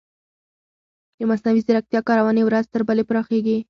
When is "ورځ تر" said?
2.45-2.81